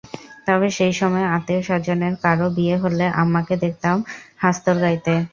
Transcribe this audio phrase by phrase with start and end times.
[0.47, 3.97] তবে সেই সময়ে আত্মীয়স্বজনের কারও বিয়ে হলে আম্মাকে দেখতাম
[4.37, 5.13] হাস্তর গাইতে।